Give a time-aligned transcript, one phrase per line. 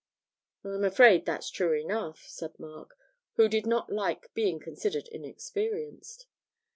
[0.65, 2.97] 'I'm afraid that's true enough,' said Mark,
[3.35, 6.25] who did not like being considered inexperienced.